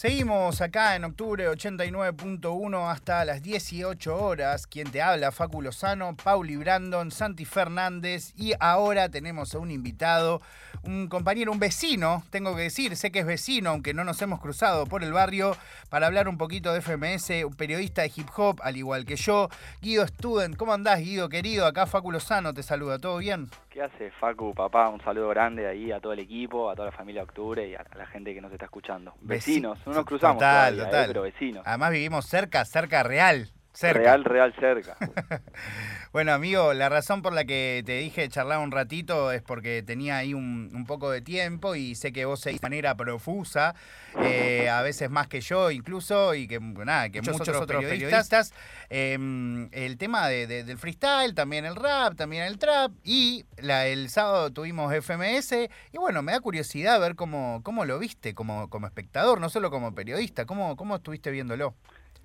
[0.00, 4.66] Seguimos acá en octubre 89.1 hasta las 18 horas.
[4.66, 10.40] Quien te habla, Facu Lozano, Pauli Brandon, Santi Fernández y ahora tenemos a un invitado,
[10.84, 14.40] un compañero, un vecino, tengo que decir, sé que es vecino, aunque no nos hemos
[14.40, 15.54] cruzado por el barrio,
[15.90, 19.50] para hablar un poquito de FMS, un periodista de hip hop, al igual que yo,
[19.82, 20.56] Guido Student.
[20.56, 21.66] ¿Cómo andás, Guido, querido?
[21.66, 23.48] Acá Facu Lozano te saluda, ¿todo bien?
[23.68, 24.88] ¿Qué hace, Facu, papá?
[24.88, 27.84] Un saludo grande ahí a todo el equipo, a toda la familia Octubre y a
[27.96, 29.12] la gente que nos está escuchando.
[29.20, 31.04] Vecinos, no nos cruzamos Total, todavía, total.
[31.04, 31.62] eh, pero vecinos.
[31.66, 33.50] Además vivimos cerca, cerca real.
[33.72, 34.00] Cerca.
[34.00, 34.96] Real, real cerca.
[36.12, 40.16] Bueno, amigo, la razón por la que te dije charlar un ratito es porque tenía
[40.16, 43.76] ahí un, un poco de tiempo y sé que vos seguís de manera profusa,
[44.20, 48.52] eh, a veces más que yo incluso, y que nada, que muchos, otros, periodistas.
[48.88, 53.86] eh, el tema de- de- del freestyle, también el rap, también el trap, y la-
[53.86, 58.68] el sábado tuvimos FMS, y bueno, me da curiosidad ver cómo, cómo lo viste como,
[58.68, 61.76] como espectador, no solo como periodista, cómo, cómo estuviste viéndolo.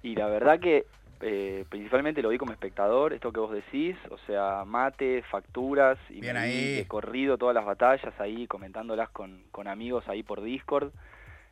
[0.01, 0.85] Y la verdad que
[1.27, 6.21] eh, principalmente lo vi como espectador, esto que vos decís, o sea, mate, facturas, y
[6.21, 6.75] Bien me ahí.
[6.75, 10.91] de corrido todas las batallas ahí, comentándolas con, con amigos ahí por Discord.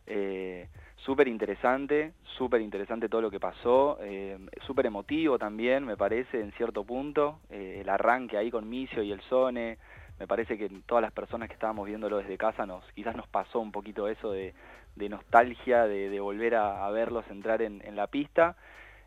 [0.05, 6.39] Eh, súper interesante, súper interesante todo lo que pasó, eh, súper emotivo también, me parece,
[6.39, 9.79] en cierto punto, el arranque ahí con Micio y el Sone,
[10.19, 13.59] me parece que todas las personas que estábamos viéndolo desde casa nos quizás nos pasó
[13.59, 14.53] un poquito eso de,
[14.95, 18.55] de nostalgia, de, de volver a, a verlos entrar en, en la pista.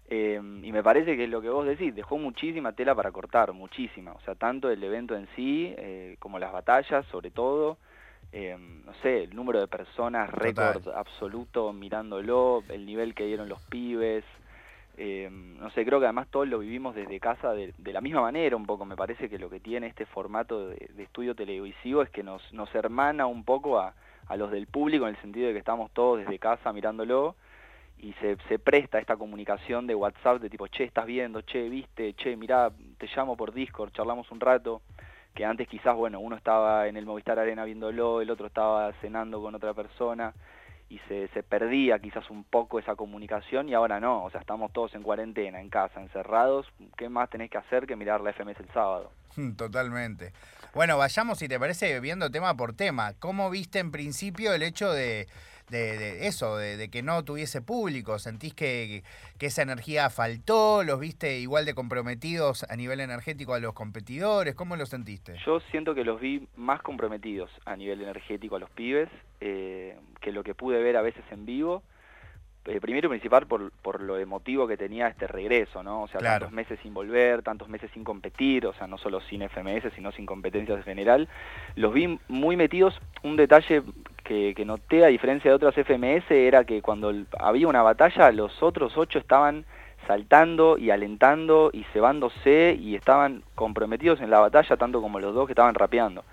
[0.09, 3.53] Eh, y me parece que es lo que vos decís, dejó muchísima tela para cortar,
[3.53, 4.13] muchísima.
[4.13, 7.79] O sea, tanto el evento en sí, eh, como las batallas, sobre todo.
[8.33, 13.61] Eh, no sé, el número de personas, récord absoluto mirándolo, el nivel que dieron los
[13.63, 14.25] pibes.
[14.99, 18.57] No sé, creo que además todos lo vivimos desde casa de, de la misma manera
[18.57, 18.85] un poco.
[18.85, 22.53] Me parece que lo que tiene este formato de, de estudio televisivo es que nos,
[22.53, 23.95] nos hermana un poco a,
[24.27, 27.37] a los del público en el sentido de que estamos todos desde casa mirándolo
[27.99, 32.15] y se, se presta esta comunicación de WhatsApp de tipo, che, estás viendo, che, viste,
[32.15, 34.83] che, mirá, te llamo por Discord, charlamos un rato,
[35.35, 39.41] que antes quizás, bueno, uno estaba en el Movistar Arena viéndolo, el otro estaba cenando
[39.41, 40.35] con otra persona
[40.89, 44.73] y se, se perdía quizás un poco esa comunicación y ahora no, o sea, estamos
[44.73, 46.67] todos en cuarentena, en casa, encerrados,
[46.97, 49.11] ¿qué más tenés que hacer que mirar la FMS el sábado?
[49.57, 50.33] Totalmente.
[50.75, 53.15] Bueno, vayamos, si te parece, viendo tema por tema.
[53.19, 55.27] ¿Cómo viste en principio el hecho de,
[55.71, 58.19] de- de eso, de, de que no tuviese público?
[58.19, 59.03] ¿Sentís que,
[59.39, 60.83] que esa energía faltó?
[60.85, 64.55] ¿Los viste igual de comprometidos a nivel energético a los competidores?
[64.55, 65.35] ¿Cómo lo sentiste?
[65.45, 69.09] Yo siento que los vi más comprometidos a nivel energético a los pibes
[69.41, 71.83] eh, que lo que pude ver a veces en vivo.
[72.69, 76.03] Eh, primero y principal por, por lo emotivo que tenía este regreso, ¿no?
[76.03, 76.47] O sea, Claro.
[76.47, 80.11] tantos meses sin volver, tantos meses sin competir, o sea, no solo sin FMS, sino
[80.11, 81.29] sin competencias en general.
[81.77, 82.99] Los vi muy metidos.
[83.23, 83.83] Un detalle
[84.27, 88.97] que, noté, a diferencia de otras FMS, era que cuando había una batalla, los otros
[88.97, 89.65] ocho estaban
[90.07, 95.47] saltando y alentando y cebándose y estaban comprometidos en la batalla tanto como los dos
[95.47, 96.25] que estaban rapeando.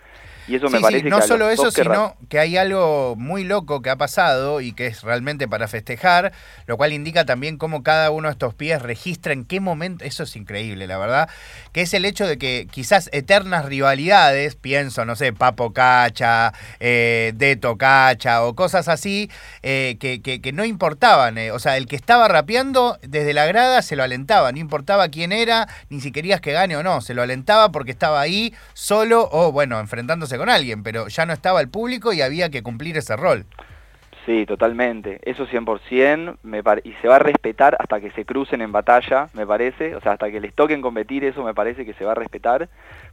[0.45, 3.15] Y eso Sí, me sí, parece no que a solo eso, sino que hay algo
[3.17, 6.33] muy loco que ha pasado y que es realmente para festejar,
[6.67, 10.23] lo cual indica también cómo cada uno de estos pies registra en qué momento, eso
[10.23, 11.29] es increíble, la verdad,
[11.71, 17.33] que es el hecho de que quizás eternas rivalidades, pienso, no sé, Papo Cacha, eh,
[17.35, 19.29] Deto Cacha o cosas así,
[19.61, 23.45] eh, que, que- que no importaban, eh, o sea, el que estaba rapeando desde la
[23.45, 27.01] grada se lo alentaba, no importaba quién era, ni si querías que gane o no,
[27.01, 31.33] se lo alentaba porque estaba ahí solo o, bueno, enfrentándose con alguien, pero ya no
[31.33, 33.45] estaba el público y había que cumplir ese rol.
[34.25, 35.19] Sí, totalmente.
[35.23, 39.45] Eso 100%, me y se va a respetar hasta que se crucen en batalla, me
[39.45, 39.95] parece.
[39.95, 42.69] O sea, hasta que les toquen competir, eso me parece que se va a respetar.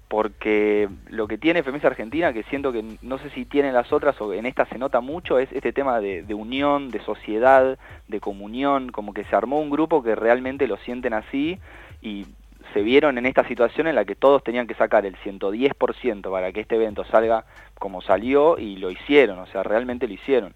[0.07, 4.21] Porque lo que tiene FMS Argentina, que siento que no sé si tienen las otras
[4.21, 8.91] o en esta se nota mucho, es este tema de unión, de sociedad, de comunión.
[8.91, 11.59] Como que se armó un grupo que realmente lo sienten así
[12.03, 12.27] y
[12.73, 16.53] se vieron en esta situación en la que todos tenían que sacar el 110% para
[16.53, 17.45] que este evento salga
[17.79, 20.55] como salió y lo hicieron, o sea, realmente lo hicieron.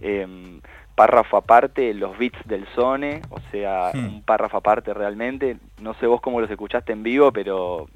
[0.00, 0.60] Em,
[0.94, 6.20] párrafo aparte, los beats del Sone, o sea, un párrafo aparte realmente, no sé vos
[6.20, 7.88] cómo los escuchaste en vivo, pero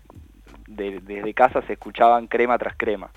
[0.66, 3.10] de- desde casa se escuchaban crema tras crema.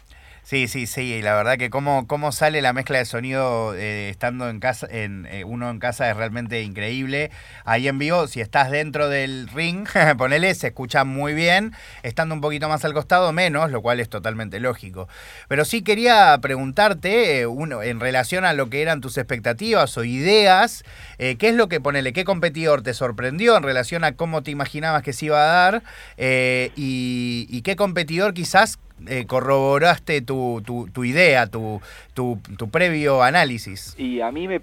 [0.46, 4.10] Sí, sí, sí, y la verdad que cómo, cómo sale la mezcla de sonido eh,
[4.10, 7.32] estando en casa, en eh, uno en casa es realmente increíble.
[7.64, 9.88] Ahí en vivo, si estás dentro del ring,
[10.20, 14.08] ponele, se escucha muy bien, estando un poquito más al costado, menos, lo cual es
[14.08, 15.08] totalmente lógico.
[15.48, 20.04] Pero sí quería preguntarte, eh, uno, en relación a lo que eran tus expectativas o
[20.04, 20.84] ideas,
[21.18, 25.02] ¿qué es lo que, ponele, qué competidor te sorprendió en relación a cómo te imaginabas
[25.02, 25.84] que se iba a dar?
[26.20, 28.78] Y, y qué competidor quizás
[29.08, 31.82] eh, corroboraste tu, tu, tu idea, tu,
[32.14, 33.96] tu, tu previo análisis.
[33.98, 34.62] Y a mí me,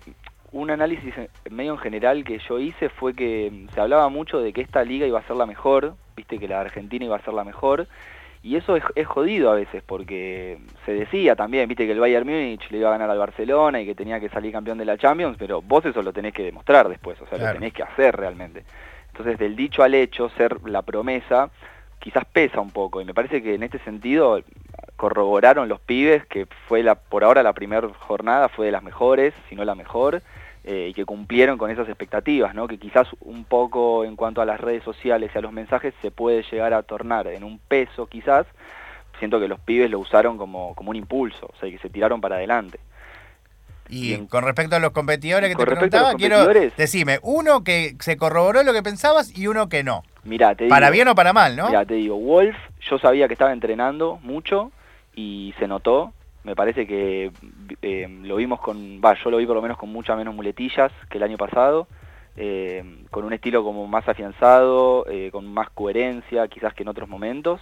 [0.53, 1.15] un análisis
[1.51, 5.07] medio en general que yo hice fue que se hablaba mucho de que esta liga
[5.07, 7.89] iba a ser la mejor, viste que la Argentina iba a ser la mejor,
[8.45, 12.69] y eso es, jodido a veces, porque se decía también, viste que el Bayern Múnich
[12.71, 15.37] le iba a ganar al Barcelona y que tenía que salir campeón de la Champions,
[15.39, 18.65] pero vos eso lo tenés que demostrar después, o sea, lo tenés que hacer realmente.
[19.13, 21.51] Entonces, del dicho al hecho, ser la promesa,
[22.03, 24.43] quizás pesa un poco, y me parece que en este sentido
[24.97, 29.33] corroboraron los pibes que fue la, por ahora la primera jornada fue de las mejores,
[29.49, 30.21] si no la mejor,
[30.65, 32.67] eh, y que cumplieron con esas expectativas, ¿no?
[32.67, 36.11] que quizás un poco en cuanto a las redes sociales y a los mensajes se
[36.11, 38.47] puede llegar a tornar en un peso quizás,
[39.21, 42.21] siento que los pibes lo usaron como, como un impulso, o sea, que se tiraron
[42.21, 42.81] para adelante.
[43.89, 46.47] Y con respecto a los competidores que te preguntaba, quiero
[46.77, 50.03] decime, uno que se corroboró lo que pensabas y uno que no.
[50.25, 51.67] Mirá, te para bien o para mal, ¿no?
[51.67, 54.71] Mira, te digo, Wolf, yo sabía que estaba entrenando mucho
[55.15, 56.13] y se notó,
[56.45, 57.33] me parece que
[57.83, 60.93] eh, lo vimos con, va, yo lo vi por lo menos con muchas menos muletillas
[61.11, 61.87] que el año pasado,
[62.37, 67.09] eh, con un estilo como más afianzado, eh, con más coherencia quizás que en otros
[67.09, 67.61] momentos,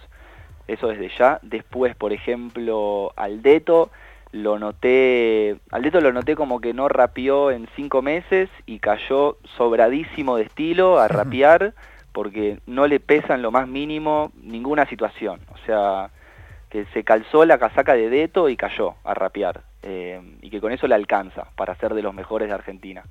[0.66, 1.40] eso desde ya.
[1.42, 3.90] Después, por ejemplo, Aldeto,
[4.32, 10.36] lo noté, Aldeto lo noté como que no rapeó en cinco meses y cayó sobradísimo
[10.36, 11.74] de estilo a rapear
[12.12, 16.10] porque no le pesa en lo más mínimo ninguna situación, o sea
[16.70, 19.62] que se calzó la casaca de Deto y cayó a rapear.
[19.82, 23.02] Eh, y que con eso le alcanza para ser de los mejores de Argentina.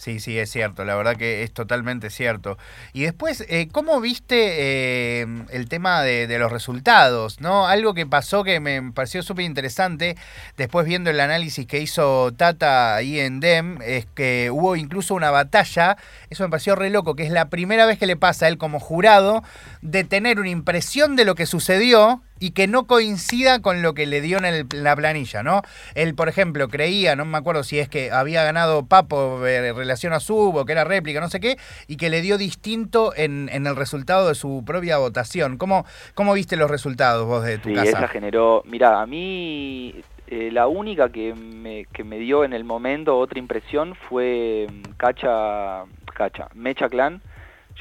[0.00, 2.56] Sí, sí, es cierto, la verdad que es totalmente cierto.
[2.94, 7.42] Y después, eh, ¿cómo viste eh, el tema de, los resultados?
[7.42, 7.66] ¿no?
[7.66, 10.16] Algo que pasó que me pareció súper interesante,
[10.56, 15.30] después viendo el análisis que hizo Tata ahí en DEM, es que hubo incluso una
[15.30, 15.98] batalla,
[16.30, 18.56] eso me pareció re loco, que es la primera vez que le pasa a él
[18.56, 19.44] como jurado
[19.82, 24.06] de tener una impresión de lo que sucedió y que no coincida con lo que
[24.06, 25.62] le dio en, la planilla, ¿no?
[25.94, 30.12] Él, por ejemplo, creía, no me acuerdo si es que había ganado Papo en relación
[30.12, 33.76] a Subo, que era réplica, no sé qué, y que le dio distinto en, el
[33.76, 35.58] resultado de su propia votación.
[35.58, 35.84] ¿Cómo,
[36.14, 37.90] cómo viste los resultados vos de tu sí, casa?
[37.90, 42.64] esa generó, mira, a mí eh, la única que me, que me dio en el
[42.64, 45.84] momento otra impresión fue mm, Cacha,
[46.14, 47.20] Cacha, Mecha Clan.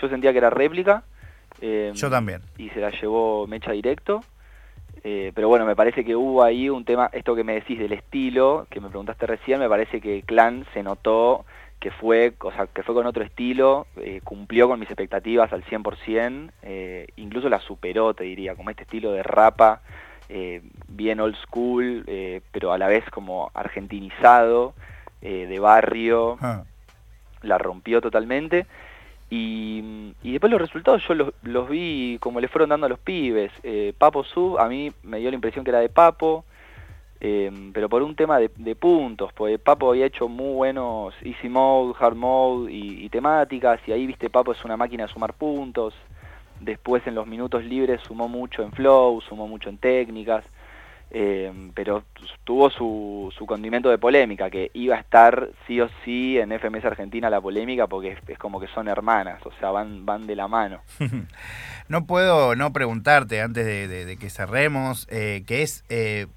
[0.02, 1.04] Yo sentía que era réplica.
[1.62, 2.42] Eh, Yo también.
[2.58, 4.22] Y se la llevó Mecha directo.
[5.04, 7.94] Eh, pero bueno, me parece que hubo ahí un tema, esto que me decís del
[7.94, 11.46] estilo, que me preguntaste recién, me parece que Clan se notó
[11.80, 15.64] que fue, o sea, que fue con otro estilo, eh, cumplió con mis expectativas al
[15.64, 19.82] 100%, eh, incluso la superó, te diría, como este estilo de rapa,
[20.88, 22.06] bien old school,
[22.52, 24.76] pero a la vez como argentinizado,
[25.22, 26.66] de barrio, ah.
[27.42, 28.68] la rompió totalmente.
[29.30, 33.52] Y, después los resultados yo los, vi como le fueron dando a los pibes.
[33.64, 36.46] Eh, Papo Sub, a mí me dio la impresión que era de Papo,
[37.22, 41.94] eh, pero por un tema de, puntos, porque Papo había hecho muy buenos easy mode,
[42.00, 45.94] hard mode y, y, temáticas, y ahí viste Papo es una máquina de sumar puntos.
[46.60, 50.44] Después en los minutos libres sumó mucho en flow, sumó mucho en técnicas.
[51.12, 52.04] Eh, pero
[52.44, 56.86] tuvo su, su, condimento de polémica, que iba a estar sí o sí en FMS
[56.86, 60.48] Argentina la polémica, porque es, como que son hermanas, o sea, van, van de la
[60.48, 60.82] mano.
[61.88, 65.84] no puedo no preguntarte antes de, que cerremos, eh, que es...
[65.90, 66.28] Eh,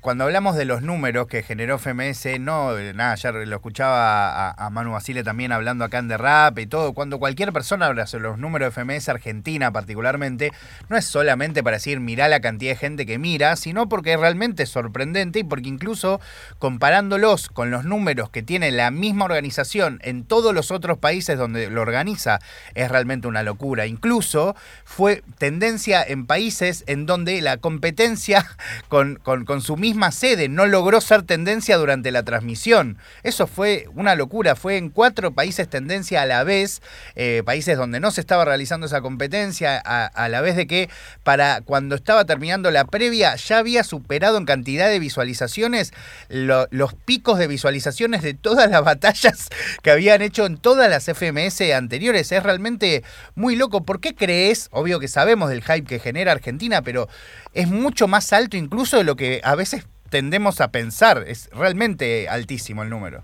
[0.00, 4.92] cuando hablamos de los números que generó FMS, no, nada, ya lo escuchaba a, Manu
[4.92, 8.38] Basile también hablando acá en The Rap y todo, cuando cualquier persona habla sobre los
[8.38, 10.52] números de FMS Argentina particularmente,
[10.88, 14.20] no es solamente para decir mirá la cantidad de gente que mira, sino porque es
[14.20, 16.20] realmente sorprendente y porque incluso
[16.58, 21.68] comparándolos con los números que tiene la misma organización en todos los otros países donde
[21.68, 22.38] lo organiza,
[22.74, 23.86] es realmente una locura.
[23.86, 28.46] Incluso fue tendencia en países en donde la competencia
[28.88, 32.96] con, con, con su misma sede, no logró ser tendencia durante la transmisión.
[33.24, 36.80] Eso fue una locura, fue en cuatro países tendencia a la vez,
[37.16, 40.88] eh, países donde no se estaba realizando esa competencia, a, la vez de que
[41.24, 45.92] para cuando estaba terminando la previa ya había superado en cantidad de visualizaciones
[46.28, 49.48] los picos de visualizaciones de todas las batallas
[49.82, 52.30] que habían hecho en todas las FMS anteriores.
[52.30, 53.02] Es realmente
[53.34, 53.84] muy loco.
[53.84, 54.68] ¿Por qué crees?
[54.70, 57.08] Obvio que sabemos del hype que genera Argentina, pero
[57.54, 59.79] es mucho más alto incluso de lo que a veces
[60.10, 61.24] tendemos a pensar.
[61.26, 63.22] Es realmente altísimo el número.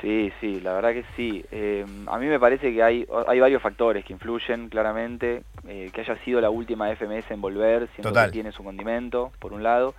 [0.00, 1.44] Sí, sí, la verdad que sí.
[1.50, 5.42] Eh, a mí me parece que hay, hay varios factores que influyen claramente.
[5.68, 9.52] Eh, que haya sido la última FMS en volver, siendo que tiene su condimento, por
[9.52, 9.94] un lado.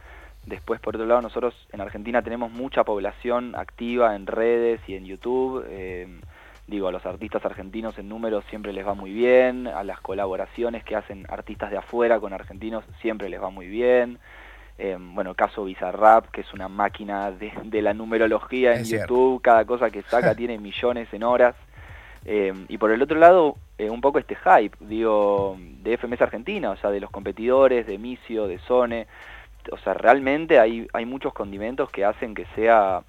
[0.45, 5.05] Después, por otro lado, nosotros en Argentina tenemos mucha población activa en redes y en
[5.05, 5.63] YouTube.
[5.69, 6.07] Eh,
[6.65, 10.83] digo, a los artistas argentinos en números siempre les va muy bien, a las colaboraciones
[10.83, 14.17] que hacen artistas de afuera con argentinos siempre les va muy bien.
[14.77, 19.89] Eh, bueno, caso Bizarrap, que es una máquina de, la numerología en YouTube, cada cosa
[19.89, 21.55] que saca tiene millones en horas.
[22.25, 26.71] Eh, y por el otro lado, eh, un poco este hype, digo, de FMS Argentina,
[26.71, 29.07] o sea, de los competidores, de Micio, de Sone.
[29.71, 33.03] O sea, realmente hay, hay muchos condimentos que hacen que sea,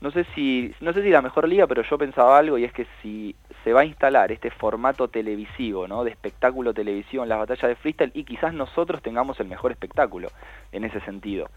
[0.00, 2.72] no sé si, no sé si la mejor liga, pero yo pensaba algo y es
[2.72, 6.04] que si se va a instalar este formato televisivo, ¿no?
[6.04, 10.28] De espectáculo televisivo en las batallas de freestyle y quizás nosotros tengamos el mejor espectáculo
[10.72, 11.48] en ese sentido.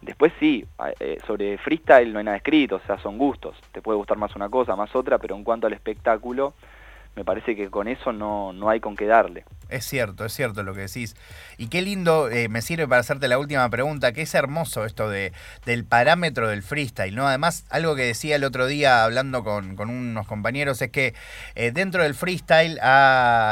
[0.00, 0.66] Después sí,
[0.98, 3.56] eh, sobre freestyle no hay nada escrito, o sea, son gustos.
[3.70, 6.54] Te puede gustar más una cosa, más otra, pero en cuanto al espectáculo,
[7.14, 9.44] me parece que con eso no, no hay con qué darle.
[9.72, 11.16] Es cierto, es cierto lo que decís.
[11.56, 15.08] Y qué lindo, eh, me sirve para hacerte la última pregunta, que es hermoso esto
[15.08, 15.32] de,
[15.64, 17.26] del parámetro del freestyle, ¿no?
[17.26, 21.14] Además, algo que decía el otro día hablando con, unos compañeros es que
[21.54, 22.78] eh, dentro del freestyle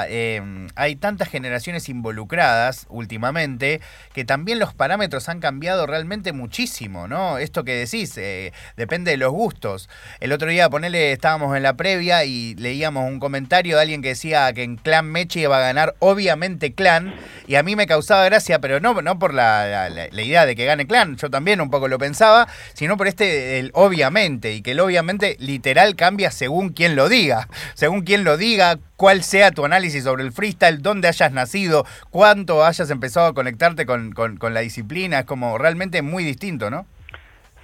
[0.08, 3.80] em, hay tantas generaciones involucradas últimamente
[4.12, 7.38] que también los parámetros han cambiado realmente muchísimo, ¿no?
[7.38, 9.88] Esto que decís, eh, depende de los gustos.
[10.20, 14.08] El otro día, ponele, estábamos en la previa y leíamos un comentario de alguien que
[14.08, 17.14] decía que en Clan Meche iba a ganar obviamente Clan,
[17.46, 20.86] y a mí me causaba gracia, pero no, no por la, idea de que gane
[20.86, 24.80] Clan, yo también un poco lo pensaba, sino por este, el obviamente, y que el
[24.80, 30.04] obviamente literal cambia según quien lo diga, según quien lo diga, cuál sea tu análisis
[30.04, 35.20] sobre el freestyle, dónde hayas nacido, cuánto hayas empezado a conectarte con, con la disciplina,
[35.20, 36.86] es como realmente muy distinto, ¿no?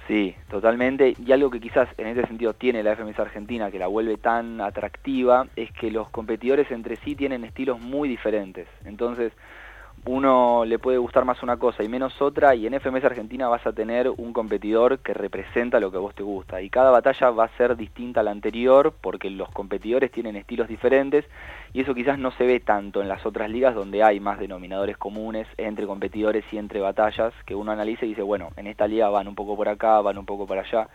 [0.07, 1.15] Sí, totalmente.
[1.23, 4.61] Y algo que quizás en ese sentido tiene la FMS Argentina, que la vuelve tan
[4.61, 8.67] atractiva, es que los competidores entre sí tienen estilos muy diferentes.
[8.85, 9.33] Entonces,
[10.07, 13.67] uno le puede gustar más una cosa y menos otra y en FMS Argentina vas
[13.67, 16.61] a tener un competidor que representa lo que a vos te gusta.
[16.61, 20.69] Y cada batalla va a ser distinta a la anterior porque los competidores tienen estilos
[20.69, 21.25] diferentes
[21.73, 24.97] y eso quizás no se ve tanto en las otras ligas donde hay más denominadores
[24.97, 29.09] comunes entre competidores y entre batallas que uno analiza y dice bueno en esta liga
[29.09, 30.87] van un poco por acá, van un poco por allá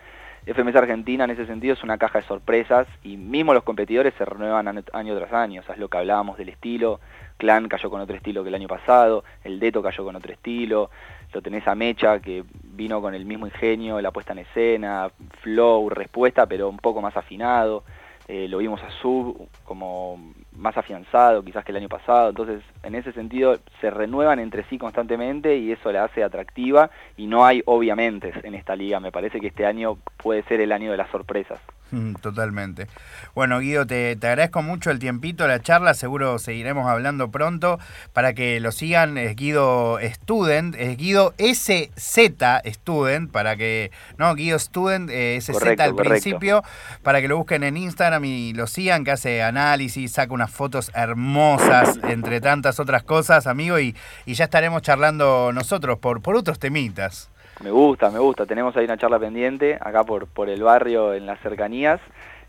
[0.45, 4.25] FMS Argentina en ese sentido es una caja de sorpresas y mismo los competidores se
[4.25, 6.99] renuevan año tras año, o sea, es lo que hablábamos del estilo,
[7.37, 10.89] Clan cayó con otro estilo que el año pasado, el Deto cayó con otro estilo,
[11.33, 15.11] lo tenés a Mecha que vino con el mismo ingenio, la puesta en escena,
[15.41, 17.83] flow, respuesta, pero un poco más afinado,
[18.27, 22.95] eh, lo vimos a Sub como más afianzado quizás que el año pasado, entonces en
[22.95, 27.61] ese sentido se renuevan entre sí constantemente y eso la hace atractiva y no hay
[27.65, 31.09] obviamente en esta liga, me parece que este año puede ser el año de las
[31.09, 31.59] sorpresas.
[32.21, 32.87] Totalmente.
[33.35, 37.79] Bueno, Guido, te, agradezco mucho el tiempito, la charla, seguro seguiremos hablando pronto.
[38.13, 42.17] Para que lo sigan, es Guido Student, es Guido SZ
[42.65, 46.63] Student, para que, no, Guido Student, eh, SZ al principio,
[47.01, 50.91] para que lo busquen en Instagram y lo sigan, que hace análisis, saca unas fotos
[50.93, 53.95] hermosas, entre tantas otras cosas, amigo, y,
[54.25, 57.29] y ya estaremos charlando nosotros por, por otros temitas.
[57.63, 58.45] Me gusta, me gusta.
[58.45, 62.01] Tenemos ahí una charla pendiente, acá por, por el barrio, en las cercanías,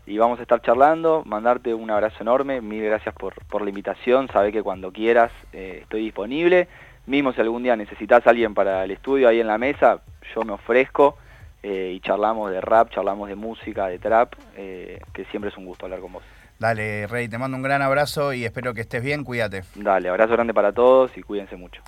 [0.05, 1.23] y vamos a estar charlando.
[1.25, 4.27] Mandarte un abrazo enorme, mil gracias por, por la invitación.
[4.27, 6.67] Sabe que cuando quieras eh, estoy disponible.
[7.05, 10.01] Mismo si algún día necesitas a alguien para el estudio ahí en la mesa,
[10.35, 11.17] yo me ofrezco
[11.63, 15.65] eh, y charlamos de rap, charlamos de música, de trap, eh, que siempre es un
[15.65, 16.23] gusto hablar con vos.
[16.59, 19.63] Dale, Rey, te mando un gran abrazo y espero que estés bien, cuídate.
[19.75, 21.81] Dale, abrazo grande para todos y cuídense mucho.